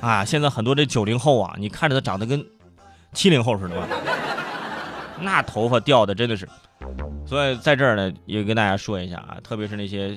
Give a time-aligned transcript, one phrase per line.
[0.00, 2.44] 啊，现在很多这九零后啊，你看着他长得跟
[3.12, 3.86] 七零后似的吧？
[5.20, 6.48] 那头发掉的真的是。
[7.26, 10.16] 所以在这儿呢，也跟大家说一下啊，特别是那些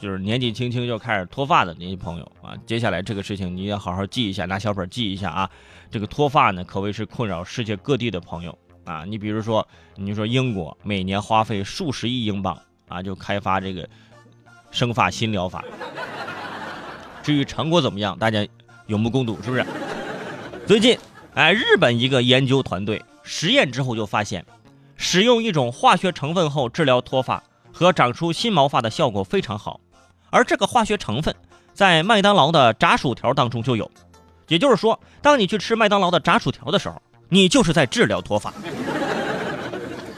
[0.00, 5.50] 就是年纪轻轻就开始脱发的那些朋友啊，接下来这个事情你要好好记一下，拿小本记一下啊。
[5.90, 9.04] 这个脱发呢，可谓是困扰世界各地的朋友啊。
[9.04, 9.66] 你比如说，
[9.96, 12.58] 你说英国每年花费数十亿英镑
[12.88, 13.88] 啊，就开发这个
[14.70, 15.62] 生发新疗法。
[17.22, 18.46] 至于成果怎么样，大家
[18.90, 19.64] 有目共睹，是不是？
[20.66, 20.98] 最近，
[21.34, 24.44] 哎，日本一个研究团队实验之后就发现。
[25.02, 29.80] 使用一种化学成分后治疗脱发和长出新毛发的效果非常好，
[30.28, 31.34] 而这个化学成分
[31.72, 33.90] 在麦当劳的炸薯条当中就有。
[34.48, 38.52] 也就是说，当你去吃麦当劳的炸薯条的时候，你就是在治疗脱发。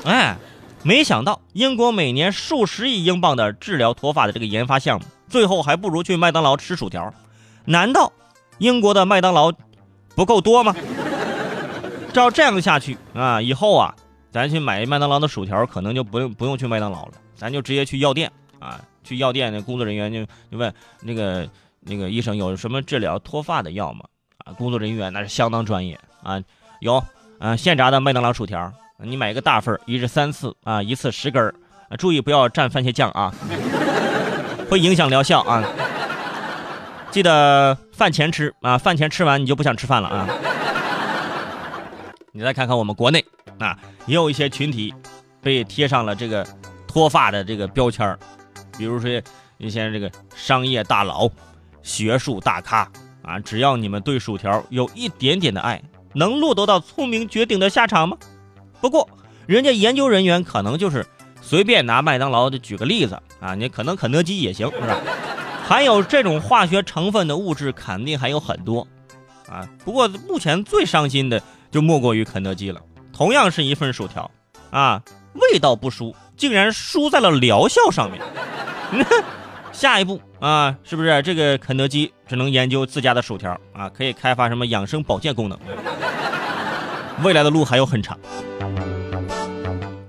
[0.05, 0.37] 哎，
[0.83, 7.15] 没想到英国每年数十亿英镑的治疗脱发的这个研发项目，最后还不如去麦当劳吃薯条。
[7.67, 8.12] 难道
[8.59, 9.52] 英国的麦当劳
[10.15, 10.74] 不够多吗？
[12.12, 13.94] 照这样下去啊，以后啊。
[14.31, 18.81] 咱去买麦当劳的薯条，可能就不用不用去麦当劳了，咱就直接去药店啊。
[19.05, 20.72] 去药店，那工作人员就就问
[21.03, 21.47] 那个
[21.81, 24.06] 那个医生有什么治疗脱发的药吗？
[24.39, 26.42] 啊，工作人员那是相当专业啊，
[26.81, 27.05] 有
[27.39, 31.47] 啊现炸的麦当劳薯条，你买一个大份，一日三次啊，一次十根
[31.91, 33.34] 啊，注意不要蘸番茄酱啊，
[34.70, 35.62] 会影响疗效啊。
[37.13, 40.29] 记得饭前吃啊，饭前吃完你就不想吃饭了啊。
[42.33, 43.25] 你再看看我们国内。
[43.59, 44.93] 啊，也有一些群体
[45.41, 46.45] 被贴上了这个
[46.89, 48.19] 脱发的这个标签儿，
[48.77, 49.23] 比如说
[49.59, 51.31] 一些这个商业大佬、
[51.83, 52.91] 学术大咖
[53.23, 55.81] 啊，只要你们对薯条有一点点的爱，
[56.15, 58.17] 能落得到聪明绝顶的下场吗？
[58.81, 59.09] 不过，
[59.47, 61.07] 人家研究人员可能就是
[61.41, 64.97] 随便拿麦当劳的举个例子啊，你可能肯德基也行，是吧？
[65.73, 68.87] 含有这种化学成分的物质肯定还有很多
[69.48, 69.67] 啊。
[69.87, 72.78] 不过目前最伤心的就莫过于肯德基了。
[73.11, 74.31] 同样是一份薯条，
[74.70, 78.21] 啊，味道不输，竟然输在了疗效上面。
[79.72, 83.89] 下一步啊，是不是这个肯德基只能研究自家的薯条啊？
[83.89, 85.59] 可以开发什么养生保健功能？
[87.25, 88.19] 未来的路还有很长。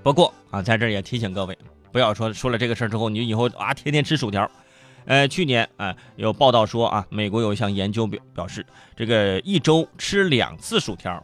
[0.04, 1.58] 不过啊，在这也提醒各位，
[1.94, 4.46] 不要说说了这个事儿之后，你以后啊天天吃薯条。
[5.06, 8.66] 呃，去年啊有报道说啊，美国有一项研究表表示，
[8.96, 11.24] 这个一周吃两次薯条。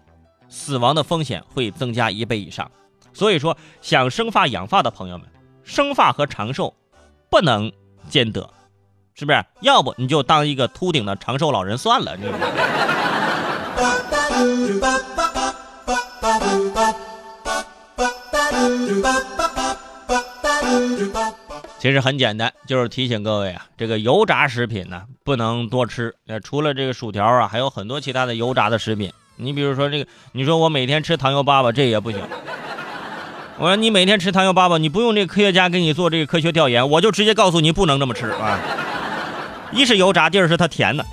[0.52, 2.72] 死亡的风险会增加一倍以上，
[3.14, 5.28] 所以说想生发养发的朋友们，
[5.64, 6.74] 生发和长寿
[7.30, 7.72] 不能
[8.10, 8.50] 兼得，
[9.14, 9.46] 是不是？
[9.62, 12.18] 要不你就当一个秃顶的长寿老人算了。
[12.18, 12.26] 你
[21.80, 26.14] 其实很简单，就是提醒各位啊，这个油炸食品呢不能多吃。
[26.28, 29.12] 呃，除了这个薯条啊，还有很多其他的油炸的食品。
[29.38, 32.20] 你比如说这个，你说我每天吃糖油粑粑，这也不行。
[33.58, 38.60] 我说你每天吃糖油粑粑，你不用这个科学家给你做这个科学调研，我就直接告诉你不能这么吃啊。
[39.72, 41.06] 一是油炸，第二是它甜的。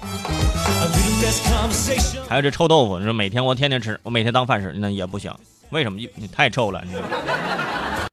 [2.28, 5.32] 还有这臭豆腐，你说每天我天天吃，我每天当饭吃，那也不行。
[5.70, 6.00] 为什么？
[6.16, 6.96] 你太臭了，你。